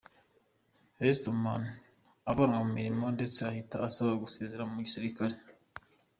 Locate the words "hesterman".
1.01-1.63